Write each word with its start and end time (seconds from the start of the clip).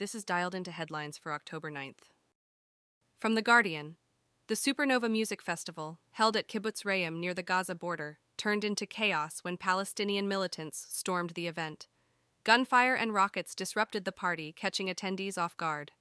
This 0.00 0.14
is 0.14 0.24
dialed 0.24 0.54
into 0.54 0.70
headlines 0.70 1.18
for 1.18 1.30
October 1.30 1.70
9th. 1.70 2.08
From 3.18 3.34
The 3.34 3.42
Guardian 3.42 3.96
The 4.46 4.54
Supernova 4.54 5.10
Music 5.10 5.42
Festival, 5.42 5.98
held 6.12 6.38
at 6.38 6.48
Kibbutz 6.48 6.86
Re'im 6.86 7.20
near 7.20 7.34
the 7.34 7.42
Gaza 7.42 7.74
border, 7.74 8.18
turned 8.38 8.64
into 8.64 8.86
chaos 8.86 9.40
when 9.42 9.58
Palestinian 9.58 10.26
militants 10.26 10.86
stormed 10.88 11.32
the 11.32 11.46
event. 11.46 11.86
Gunfire 12.44 12.94
and 12.94 13.12
rockets 13.12 13.54
disrupted 13.54 14.06
the 14.06 14.10
party, 14.10 14.54
catching 14.54 14.86
attendees 14.86 15.36
off 15.36 15.54
guard. 15.58 15.92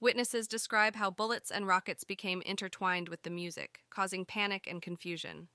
Witnesses 0.00 0.48
describe 0.48 0.96
how 0.96 1.10
bullets 1.10 1.50
and 1.50 1.66
rockets 1.66 2.04
became 2.04 2.40
intertwined 2.46 3.10
with 3.10 3.22
the 3.22 3.28
music, 3.28 3.80
causing 3.90 4.24
panic 4.24 4.66
and 4.66 4.80
confusion. 4.80 5.48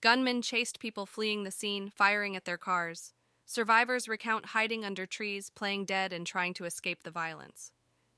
Gunmen 0.00 0.42
chased 0.42 0.80
people 0.80 1.06
fleeing 1.06 1.44
the 1.44 1.52
scene, 1.52 1.92
firing 1.94 2.34
at 2.34 2.44
their 2.44 2.58
cars. 2.58 3.12
Survivors 3.48 4.08
recount 4.08 4.46
hiding 4.46 4.84
under 4.84 5.06
trees, 5.06 5.50
playing 5.50 5.84
dead, 5.84 6.12
and 6.12 6.26
trying 6.26 6.52
to 6.52 6.64
escape 6.64 7.04
the 7.04 7.12
violence. 7.12 7.70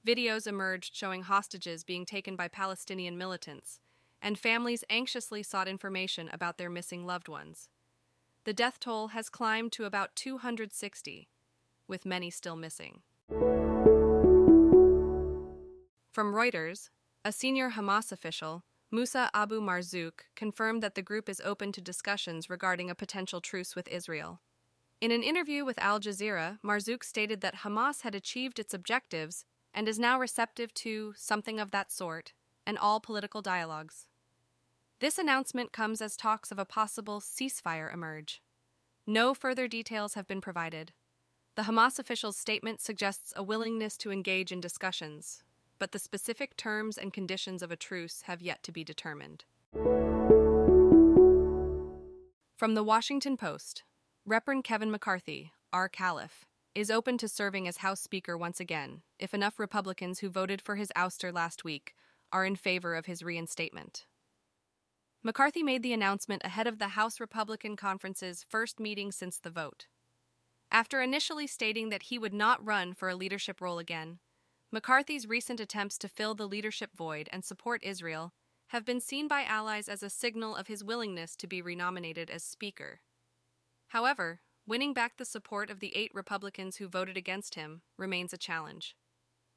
Videos 0.06 0.46
emerged 0.46 0.96
showing 0.96 1.22
hostages 1.22 1.84
being 1.84 2.06
taken 2.06 2.34
by 2.34 2.48
Palestinian 2.48 3.18
militants, 3.18 3.78
and 4.22 4.38
families 4.38 4.84
anxiously 4.88 5.42
sought 5.42 5.68
information 5.68 6.30
about 6.32 6.56
their 6.56 6.70
missing 6.70 7.04
loved 7.04 7.28
ones. 7.28 7.68
The 8.44 8.54
death 8.54 8.80
toll 8.80 9.08
has 9.08 9.28
climbed 9.28 9.70
to 9.72 9.84
about 9.84 10.16
260, 10.16 11.28
with 11.86 12.06
many 12.06 12.30
still 12.30 12.56
missing. 12.56 13.02
From 16.10 16.32
Reuters, 16.32 16.88
a 17.22 17.32
senior 17.32 17.72
Hamas 17.72 18.10
official, 18.10 18.64
Musa 18.90 19.28
Abu 19.34 19.60
Marzouk, 19.60 20.20
confirmed 20.34 20.82
that 20.82 20.94
the 20.94 21.02
group 21.02 21.28
is 21.28 21.42
open 21.44 21.70
to 21.72 21.82
discussions 21.82 22.48
regarding 22.48 22.88
a 22.88 22.94
potential 22.94 23.42
truce 23.42 23.76
with 23.76 23.86
Israel. 23.88 24.40
In 25.00 25.12
an 25.12 25.22
interview 25.22 25.64
with 25.64 25.78
Al 25.78 26.00
Jazeera, 26.00 26.58
Marzouk 26.60 27.04
stated 27.04 27.40
that 27.40 27.58
Hamas 27.58 28.02
had 28.02 28.16
achieved 28.16 28.58
its 28.58 28.74
objectives 28.74 29.44
and 29.72 29.86
is 29.86 29.96
now 29.96 30.18
receptive 30.18 30.74
to 30.74 31.14
something 31.16 31.60
of 31.60 31.70
that 31.70 31.92
sort 31.92 32.32
and 32.66 32.76
all 32.76 32.98
political 32.98 33.40
dialogues. 33.40 34.08
This 34.98 35.16
announcement 35.16 35.70
comes 35.72 36.02
as 36.02 36.16
talks 36.16 36.50
of 36.50 36.58
a 36.58 36.64
possible 36.64 37.20
ceasefire 37.20 37.94
emerge. 37.94 38.42
No 39.06 39.34
further 39.34 39.68
details 39.68 40.14
have 40.14 40.26
been 40.26 40.40
provided. 40.40 40.92
The 41.54 41.62
Hamas 41.62 42.00
official's 42.00 42.36
statement 42.36 42.80
suggests 42.80 43.32
a 43.36 43.42
willingness 43.44 43.96
to 43.98 44.10
engage 44.10 44.50
in 44.50 44.60
discussions, 44.60 45.44
but 45.78 45.92
the 45.92 46.00
specific 46.00 46.56
terms 46.56 46.98
and 46.98 47.12
conditions 47.12 47.62
of 47.62 47.70
a 47.70 47.76
truce 47.76 48.22
have 48.22 48.42
yet 48.42 48.64
to 48.64 48.72
be 48.72 48.82
determined. 48.82 49.44
From 52.56 52.74
the 52.74 52.82
Washington 52.82 53.36
Post, 53.36 53.84
Reverend 54.28 54.62
Kevin 54.62 54.90
McCarthy, 54.90 55.52
R-Calif., 55.72 56.44
is 56.74 56.90
open 56.90 57.16
to 57.16 57.28
serving 57.28 57.66
as 57.66 57.78
House 57.78 57.98
Speaker 57.98 58.36
once 58.36 58.60
again 58.60 59.00
if 59.18 59.32
enough 59.32 59.58
Republicans 59.58 60.18
who 60.18 60.28
voted 60.28 60.60
for 60.60 60.76
his 60.76 60.92
ouster 60.94 61.32
last 61.32 61.64
week 61.64 61.94
are 62.30 62.44
in 62.44 62.54
favor 62.54 62.94
of 62.94 63.06
his 63.06 63.22
reinstatement. 63.22 64.04
McCarthy 65.22 65.62
made 65.62 65.82
the 65.82 65.94
announcement 65.94 66.42
ahead 66.44 66.66
of 66.66 66.78
the 66.78 66.88
House 66.88 67.20
Republican 67.20 67.74
Conference's 67.74 68.44
first 68.46 68.78
meeting 68.78 69.12
since 69.12 69.38
the 69.38 69.48
vote. 69.48 69.86
After 70.70 71.00
initially 71.00 71.46
stating 71.46 71.88
that 71.88 72.02
he 72.02 72.18
would 72.18 72.34
not 72.34 72.62
run 72.62 72.92
for 72.92 73.08
a 73.08 73.16
leadership 73.16 73.62
role 73.62 73.78
again, 73.78 74.18
McCarthy's 74.70 75.26
recent 75.26 75.58
attempts 75.58 75.96
to 75.96 76.06
fill 76.06 76.34
the 76.34 76.46
leadership 76.46 76.90
void 76.94 77.30
and 77.32 77.46
support 77.46 77.82
Israel 77.82 78.34
have 78.66 78.84
been 78.84 79.00
seen 79.00 79.26
by 79.26 79.44
allies 79.44 79.88
as 79.88 80.02
a 80.02 80.10
signal 80.10 80.54
of 80.54 80.66
his 80.66 80.84
willingness 80.84 81.34
to 81.36 81.46
be 81.46 81.62
renominated 81.62 82.28
as 82.28 82.44
Speaker. 82.44 83.00
However, 83.88 84.40
winning 84.66 84.92
back 84.92 85.16
the 85.16 85.24
support 85.24 85.70
of 85.70 85.80
the 85.80 85.96
eight 85.96 86.10
Republicans 86.14 86.76
who 86.76 86.88
voted 86.88 87.16
against 87.16 87.54
him 87.54 87.80
remains 87.96 88.32
a 88.34 88.38
challenge. 88.38 88.94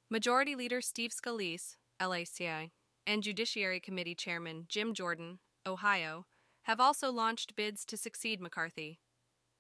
Majority 0.10 0.56
Leader 0.56 0.80
Steve 0.80 1.12
Scalise, 1.12 1.76
LACI, 2.00 2.72
and 3.06 3.24
Judiciary 3.24 3.82
Committee 3.82 4.16
Chairman 4.16 4.66
Jim 4.70 4.94
Jordan, 4.94 5.40
Ohio, 5.68 6.26
have 6.64 6.80
also 6.80 7.12
launched 7.12 7.56
bids 7.56 7.84
to 7.86 7.98
succeed 7.98 8.40
McCarthy. 8.40 9.00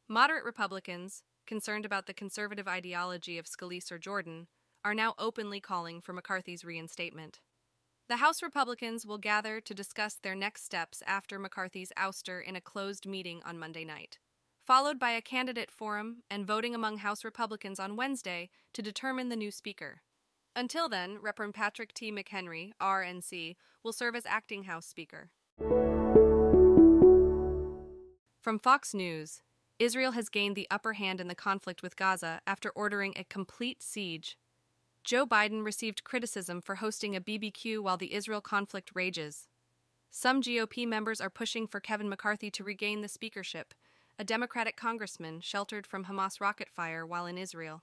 Moderate 0.07 0.45
Republicans, 0.45 1.23
concerned 1.45 1.85
about 1.85 2.05
the 2.05 2.13
conservative 2.13 2.67
ideology 2.67 3.37
of 3.37 3.45
Scalise 3.45 3.91
or 3.91 3.99
Jordan, 3.99 4.47
are 4.85 4.93
now 4.93 5.15
openly 5.19 5.59
calling 5.59 5.99
for 5.99 6.13
McCarthy's 6.13 6.63
reinstatement. 6.63 7.39
The 8.07 8.17
House 8.17 8.41
Republicans 8.41 9.05
will 9.05 9.17
gather 9.17 9.59
to 9.61 9.73
discuss 9.73 10.15
their 10.15 10.35
next 10.35 10.63
steps 10.63 11.03
after 11.05 11.37
McCarthy's 11.39 11.91
ouster 11.97 12.41
in 12.43 12.55
a 12.55 12.61
closed 12.61 13.05
meeting 13.05 13.41
on 13.45 13.59
Monday 13.59 13.83
night 13.83 14.19
followed 14.71 14.97
by 14.97 15.11
a 15.11 15.21
candidate 15.21 15.69
forum 15.69 16.23
and 16.31 16.47
voting 16.47 16.73
among 16.73 16.99
House 16.99 17.25
Republicans 17.25 17.77
on 17.77 17.97
Wednesday 17.97 18.49
to 18.71 18.81
determine 18.81 19.27
the 19.27 19.35
new 19.35 19.51
Speaker. 19.51 20.01
Until 20.55 20.87
then, 20.87 21.17
Rep. 21.21 21.41
Patrick 21.53 21.93
T. 21.93 22.09
McHenry, 22.09 22.71
RNC, 22.81 23.57
will 23.83 23.91
serve 23.91 24.15
as 24.15 24.25
acting 24.25 24.63
House 24.63 24.85
Speaker. 24.85 25.29
From 28.39 28.59
Fox 28.59 28.93
News, 28.93 29.41
Israel 29.77 30.13
has 30.13 30.29
gained 30.29 30.55
the 30.55 30.69
upper 30.71 30.93
hand 30.93 31.19
in 31.19 31.27
the 31.27 31.35
conflict 31.35 31.83
with 31.83 31.97
Gaza 31.97 32.39
after 32.47 32.69
ordering 32.69 33.13
a 33.17 33.25
complete 33.25 33.83
siege. 33.83 34.37
Joe 35.03 35.25
Biden 35.25 35.65
received 35.65 36.05
criticism 36.05 36.61
for 36.61 36.75
hosting 36.75 37.13
a 37.13 37.19
BBQ 37.19 37.81
while 37.81 37.97
the 37.97 38.13
Israel 38.13 38.39
conflict 38.39 38.91
rages. 38.95 39.49
Some 40.11 40.41
GOP 40.41 40.87
members 40.87 41.19
are 41.19 41.29
pushing 41.29 41.67
for 41.67 41.81
Kevin 41.81 42.07
McCarthy 42.07 42.49
to 42.51 42.63
regain 42.63 43.01
the 43.01 43.09
speakership, 43.09 43.73
a 44.21 44.23
Democratic 44.23 44.77
congressman 44.77 45.41
sheltered 45.41 45.87
from 45.87 46.05
Hamas 46.05 46.39
rocket 46.39 46.69
fire 46.69 47.03
while 47.03 47.25
in 47.25 47.39
Israel. 47.39 47.81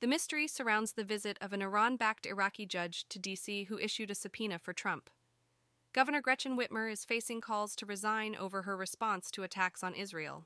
The 0.00 0.06
mystery 0.06 0.46
surrounds 0.46 0.92
the 0.92 1.02
visit 1.02 1.38
of 1.40 1.54
an 1.54 1.62
Iran 1.62 1.96
backed 1.96 2.26
Iraqi 2.26 2.66
judge 2.66 3.08
to 3.08 3.18
D.C. 3.18 3.64
who 3.64 3.78
issued 3.78 4.10
a 4.10 4.14
subpoena 4.14 4.58
for 4.58 4.74
Trump. 4.74 5.08
Governor 5.94 6.20
Gretchen 6.20 6.58
Whitmer 6.58 6.92
is 6.92 7.06
facing 7.06 7.40
calls 7.40 7.74
to 7.76 7.86
resign 7.86 8.36
over 8.36 8.62
her 8.62 8.76
response 8.76 9.30
to 9.30 9.44
attacks 9.44 9.82
on 9.82 9.94
Israel. 9.94 10.44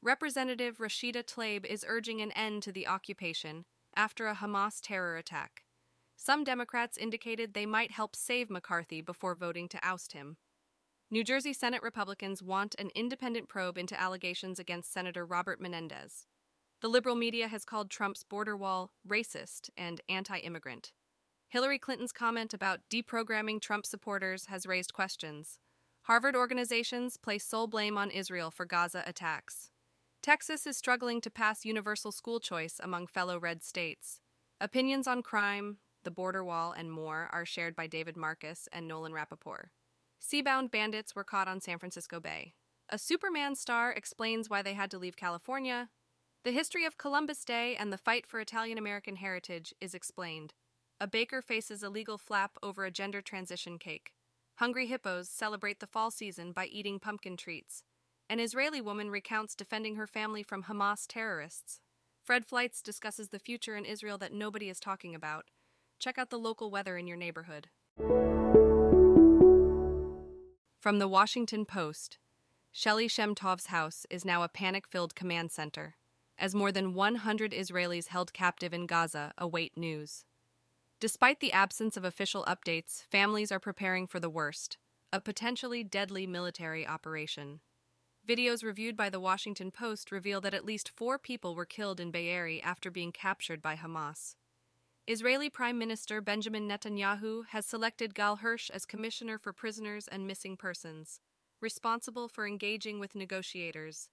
Representative 0.00 0.78
Rashida 0.78 1.24
Tlaib 1.24 1.66
is 1.66 1.84
urging 1.88 2.20
an 2.20 2.30
end 2.30 2.62
to 2.62 2.70
the 2.70 2.86
occupation 2.86 3.64
after 3.96 4.28
a 4.28 4.36
Hamas 4.36 4.78
terror 4.80 5.16
attack. 5.16 5.64
Some 6.14 6.44
Democrats 6.44 6.96
indicated 6.96 7.54
they 7.54 7.66
might 7.66 7.90
help 7.90 8.14
save 8.14 8.50
McCarthy 8.50 9.00
before 9.00 9.34
voting 9.34 9.68
to 9.70 9.80
oust 9.84 10.12
him. 10.12 10.36
New 11.10 11.22
Jersey 11.22 11.52
Senate 11.52 11.82
Republicans 11.82 12.42
want 12.42 12.74
an 12.78 12.90
independent 12.94 13.46
probe 13.48 13.76
into 13.76 14.00
allegations 14.00 14.58
against 14.58 14.92
Senator 14.92 15.24
Robert 15.26 15.60
Menendez. 15.60 16.26
The 16.80 16.88
liberal 16.88 17.14
media 17.14 17.46
has 17.48 17.64
called 17.64 17.90
Trump's 17.90 18.24
border 18.24 18.56
wall 18.56 18.90
racist 19.06 19.68
and 19.76 20.00
anti 20.08 20.38
immigrant. 20.38 20.92
Hillary 21.48 21.78
Clinton's 21.78 22.10
comment 22.10 22.54
about 22.54 22.80
deprogramming 22.90 23.60
Trump 23.60 23.84
supporters 23.84 24.46
has 24.46 24.66
raised 24.66 24.94
questions. 24.94 25.58
Harvard 26.02 26.34
organizations 26.34 27.18
place 27.18 27.44
sole 27.44 27.66
blame 27.66 27.98
on 27.98 28.10
Israel 28.10 28.50
for 28.50 28.64
Gaza 28.64 29.04
attacks. 29.06 29.70
Texas 30.22 30.66
is 30.66 30.78
struggling 30.78 31.20
to 31.20 31.30
pass 31.30 31.66
universal 31.66 32.12
school 32.12 32.40
choice 32.40 32.80
among 32.82 33.06
fellow 33.06 33.38
red 33.38 33.62
states. 33.62 34.20
Opinions 34.58 35.06
on 35.06 35.22
crime, 35.22 35.76
the 36.02 36.10
border 36.10 36.42
wall, 36.42 36.72
and 36.72 36.90
more 36.90 37.28
are 37.30 37.44
shared 37.44 37.76
by 37.76 37.86
David 37.86 38.16
Marcus 38.16 38.68
and 38.72 38.88
Nolan 38.88 39.12
Rappaport. 39.12 39.66
Seabound 40.24 40.70
bandits 40.70 41.14
were 41.14 41.22
caught 41.22 41.48
on 41.48 41.60
San 41.60 41.78
Francisco 41.78 42.18
Bay. 42.18 42.54
A 42.88 42.96
Superman 42.96 43.54
star 43.54 43.92
explains 43.92 44.48
why 44.48 44.62
they 44.62 44.72
had 44.72 44.90
to 44.92 44.98
leave 44.98 45.16
California. 45.18 45.90
The 46.44 46.52
history 46.52 46.86
of 46.86 46.96
Columbus 46.96 47.44
Day 47.44 47.76
and 47.76 47.92
the 47.92 47.98
fight 47.98 48.26
for 48.26 48.40
Italian 48.40 48.78
American 48.78 49.16
heritage 49.16 49.74
is 49.82 49.92
explained. 49.92 50.54
A 50.98 51.06
baker 51.06 51.42
faces 51.42 51.82
a 51.82 51.90
legal 51.90 52.16
flap 52.16 52.52
over 52.62 52.86
a 52.86 52.90
gender 52.90 53.20
transition 53.20 53.78
cake. 53.78 54.12
Hungry 54.56 54.86
hippos 54.86 55.28
celebrate 55.28 55.80
the 55.80 55.86
fall 55.86 56.10
season 56.10 56.52
by 56.52 56.66
eating 56.66 56.98
pumpkin 56.98 57.36
treats. 57.36 57.82
An 58.30 58.40
Israeli 58.40 58.80
woman 58.80 59.10
recounts 59.10 59.54
defending 59.54 59.96
her 59.96 60.06
family 60.06 60.42
from 60.42 60.64
Hamas 60.64 61.04
terrorists. 61.06 61.80
Fred 62.24 62.46
Fleitz 62.46 62.82
discusses 62.82 63.28
the 63.28 63.38
future 63.38 63.76
in 63.76 63.84
Israel 63.84 64.16
that 64.16 64.32
nobody 64.32 64.70
is 64.70 64.80
talking 64.80 65.14
about. 65.14 65.44
Check 65.98 66.16
out 66.16 66.30
the 66.30 66.38
local 66.38 66.70
weather 66.70 66.96
in 66.96 67.06
your 67.06 67.18
neighborhood. 67.18 67.68
From 70.84 70.98
the 70.98 71.08
Washington 71.08 71.64
Post, 71.64 72.18
Shelly 72.70 73.08
Shemtov's 73.08 73.68
house 73.68 74.04
is 74.10 74.22
now 74.22 74.42
a 74.42 74.50
panic 74.50 74.86
filled 74.86 75.14
command 75.14 75.50
center, 75.50 75.96
as 76.38 76.54
more 76.54 76.70
than 76.70 76.92
100 76.92 77.52
Israelis 77.52 78.08
held 78.08 78.34
captive 78.34 78.74
in 78.74 78.84
Gaza 78.84 79.32
await 79.38 79.78
news. 79.78 80.26
Despite 81.00 81.40
the 81.40 81.54
absence 81.54 81.96
of 81.96 82.04
official 82.04 82.44
updates, 82.44 83.02
families 83.06 83.50
are 83.50 83.58
preparing 83.58 84.06
for 84.06 84.20
the 84.20 84.28
worst 84.28 84.76
a 85.10 85.22
potentially 85.22 85.84
deadly 85.84 86.26
military 86.26 86.86
operation. 86.86 87.60
Videos 88.28 88.62
reviewed 88.62 88.94
by 88.94 89.08
the 89.08 89.18
Washington 89.18 89.70
Post 89.70 90.12
reveal 90.12 90.42
that 90.42 90.52
at 90.52 90.66
least 90.66 90.90
four 90.94 91.18
people 91.18 91.54
were 91.54 91.64
killed 91.64 91.98
in 91.98 92.10
Be'eri 92.10 92.62
after 92.62 92.90
being 92.90 93.10
captured 93.10 93.62
by 93.62 93.74
Hamas. 93.74 94.34
Israeli 95.06 95.50
Prime 95.50 95.78
Minister 95.78 96.22
Benjamin 96.22 96.66
Netanyahu 96.66 97.42
has 97.50 97.66
selected 97.66 98.14
Gal 98.14 98.36
Hirsch 98.36 98.70
as 98.70 98.86
Commissioner 98.86 99.36
for 99.36 99.52
Prisoners 99.52 100.08
and 100.08 100.26
Missing 100.26 100.56
Persons, 100.56 101.20
responsible 101.60 102.26
for 102.26 102.46
engaging 102.46 102.98
with 102.98 103.14
negotiators. 103.14 104.08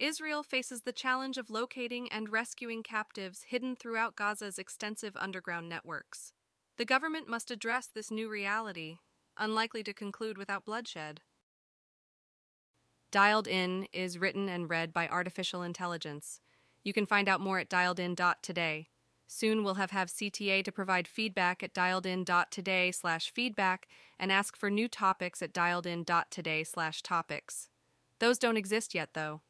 Israel 0.00 0.42
faces 0.42 0.82
the 0.82 0.92
challenge 0.92 1.38
of 1.38 1.48
locating 1.48 2.10
and 2.10 2.28
rescuing 2.28 2.82
captives 2.82 3.44
hidden 3.50 3.76
throughout 3.76 4.16
Gaza's 4.16 4.58
extensive 4.58 5.16
underground 5.16 5.68
networks. 5.68 6.32
The 6.76 6.84
government 6.84 7.28
must 7.28 7.52
address 7.52 7.86
this 7.86 8.10
new 8.10 8.28
reality, 8.28 8.96
unlikely 9.38 9.84
to 9.84 9.94
conclude 9.94 10.36
without 10.36 10.64
bloodshed. 10.64 11.20
Dialed 13.12 13.46
In 13.46 13.86
is 13.92 14.18
written 14.18 14.48
and 14.48 14.68
read 14.68 14.92
by 14.92 15.06
artificial 15.06 15.62
intelligence. 15.62 16.40
You 16.82 16.92
can 16.92 17.06
find 17.06 17.28
out 17.28 17.40
more 17.40 17.60
at 17.60 17.70
dialedin.today. 17.70 18.88
Soon 19.34 19.64
we'll 19.64 19.76
have, 19.76 19.92
have 19.92 20.08
CTA 20.08 20.62
to 20.62 20.70
provide 20.70 21.08
feedback 21.08 21.62
at 21.62 21.72
dialedin.today 21.72 22.92
slash 22.92 23.32
feedback 23.32 23.88
and 24.18 24.30
ask 24.30 24.54
for 24.54 24.68
new 24.68 24.88
topics 24.88 25.40
at 25.40 25.54
dialedin.today 25.54 26.64
slash 26.64 27.00
topics. 27.00 27.70
Those 28.18 28.36
don't 28.36 28.58
exist 28.58 28.94
yet, 28.94 29.14
though. 29.14 29.40